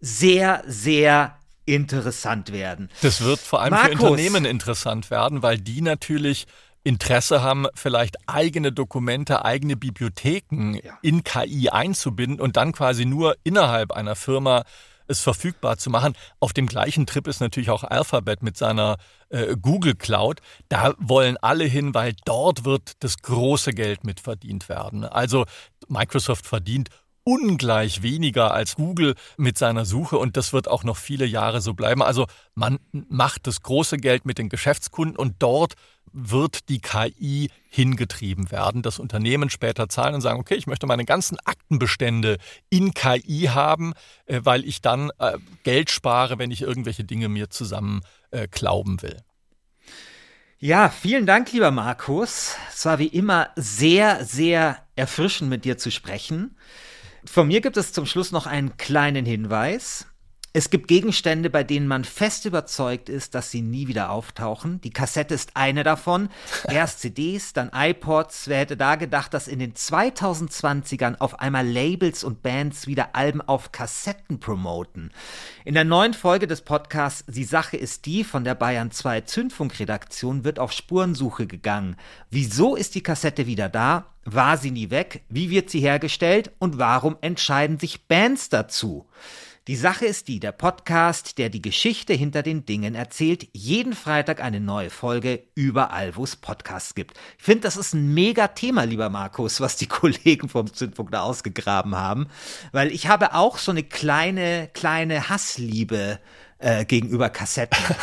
[0.00, 2.90] sehr, sehr interessant werden.
[3.02, 3.98] Das wird vor allem Markus.
[3.98, 6.46] für Unternehmen interessant werden, weil die natürlich
[6.84, 10.96] Interesse haben, vielleicht eigene Dokumente, eigene Bibliotheken ja.
[11.02, 14.62] in KI einzubinden und dann quasi nur innerhalb einer Firma
[15.08, 16.14] es verfügbar zu machen.
[16.40, 18.96] Auf dem gleichen Trip ist natürlich auch Alphabet mit seiner
[19.28, 20.40] äh, Google Cloud.
[20.68, 25.04] Da wollen alle hin, weil dort wird das große Geld mit verdient werden.
[25.04, 25.44] Also
[25.88, 26.90] Microsoft verdient
[27.26, 31.74] ungleich weniger als Google mit seiner Suche und das wird auch noch viele Jahre so
[31.74, 32.02] bleiben.
[32.02, 35.74] Also man macht das große Geld mit den Geschäftskunden und dort
[36.12, 41.04] wird die KI hingetrieben werden, das Unternehmen später zahlen und sagen, okay, ich möchte meine
[41.04, 42.38] ganzen Aktenbestände
[42.70, 43.92] in KI haben,
[44.26, 49.02] äh, weil ich dann äh, Geld spare, wenn ich irgendwelche Dinge mir zusammen äh, glauben
[49.02, 49.18] will.
[50.58, 52.56] Ja, vielen Dank, lieber Markus.
[52.72, 56.56] Es war wie immer sehr, sehr erfrischend, mit dir zu sprechen.
[57.26, 60.06] Von mir gibt es zum Schluss noch einen kleinen Hinweis.
[60.58, 64.80] Es gibt Gegenstände, bei denen man fest überzeugt ist, dass sie nie wieder auftauchen.
[64.80, 66.30] Die Kassette ist eine davon.
[66.66, 68.48] Erst CDs, dann iPods.
[68.48, 73.42] Wer hätte da gedacht, dass in den 2020ern auf einmal Labels und Bands wieder Alben
[73.42, 75.10] auf Kassetten promoten?
[75.66, 80.44] In der neuen Folge des Podcasts Die Sache ist die von der Bayern 2 Zündfunkredaktion
[80.44, 81.96] wird auf Spurensuche gegangen.
[82.30, 84.06] Wieso ist die Kassette wieder da?
[84.24, 85.20] War sie nie weg?
[85.28, 86.50] Wie wird sie hergestellt?
[86.58, 89.06] Und warum entscheiden sich Bands dazu?
[89.68, 94.40] Die Sache ist die, der Podcast, der die Geschichte hinter den Dingen erzählt, jeden Freitag
[94.40, 97.18] eine neue Folge überall, wo es Podcasts gibt.
[97.36, 101.22] Ich finde, das ist ein mega Thema, lieber Markus, was die Kollegen vom Zündfunk da
[101.22, 102.28] ausgegraben haben,
[102.70, 106.20] weil ich habe auch so eine kleine, kleine Hassliebe
[106.60, 107.82] äh, gegenüber Kassetten.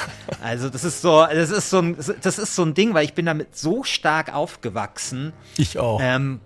[0.41, 3.13] Also das ist so, das ist so ein, das ist so ein Ding, weil ich
[3.13, 5.31] bin damit so stark aufgewachsen.
[5.55, 6.01] Ich auch.
[6.03, 6.41] Ähm,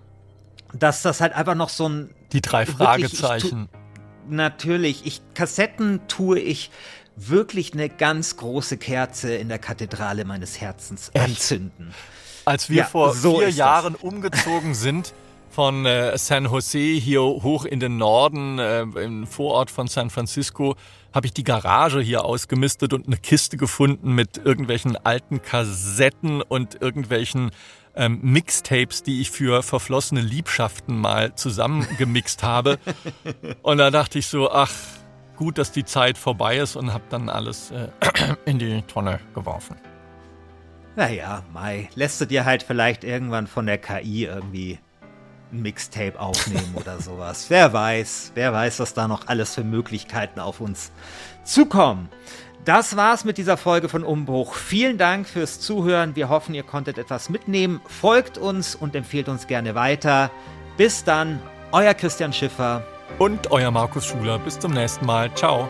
[0.72, 3.62] dass das halt einfach noch so ein die drei Fragezeichen.
[3.62, 3.87] Wirklich,
[4.30, 6.70] natürlich, ich, Kassetten tue ich
[7.16, 11.24] wirklich eine ganz große Kerze in der Kathedrale meines Herzens Echt?
[11.24, 11.94] anzünden.
[12.44, 14.02] Als wir ja, vor so vier Jahren das.
[14.02, 15.12] umgezogen sind
[15.50, 20.76] von äh, San Jose hier hoch in den Norden, äh, im Vorort von San Francisco,
[21.12, 26.80] habe ich die Garage hier ausgemistet und eine Kiste gefunden mit irgendwelchen alten Kassetten und
[26.80, 27.50] irgendwelchen
[27.98, 32.78] ähm, Mixtapes, die ich für verflossene Liebschaften mal zusammengemixt habe.
[33.62, 34.72] und da dachte ich so, ach,
[35.36, 37.88] gut, dass die Zeit vorbei ist und habe dann alles äh,
[38.44, 39.76] in die Tonne geworfen.
[40.96, 44.78] Naja, Mai, lässt du dir halt vielleicht irgendwann von der KI irgendwie
[45.52, 47.50] ein Mixtape aufnehmen oder sowas.
[47.50, 50.92] Wer weiß, wer weiß, was da noch alles für Möglichkeiten auf uns
[51.44, 52.08] zukommen.
[52.68, 54.52] Das war's mit dieser Folge von Umbruch.
[54.52, 56.14] Vielen Dank fürs Zuhören.
[56.16, 57.80] Wir hoffen, ihr konntet etwas mitnehmen.
[57.86, 60.30] Folgt uns und empfehlt uns gerne weiter.
[60.76, 61.40] Bis dann,
[61.72, 62.84] euer Christian Schiffer.
[63.18, 64.38] Und euer Markus Schuler.
[64.38, 65.34] Bis zum nächsten Mal.
[65.34, 65.66] Ciao.